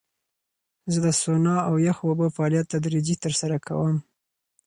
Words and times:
زه 0.91 0.99
د 1.05 1.07
سونا 1.21 1.55
او 1.69 1.75
یخو 1.87 2.03
اوبو 2.09 2.25
فعالیت 2.35 2.65
تدریجي 2.73 3.15
ترسره 3.23 3.57
کوم. 3.67 3.95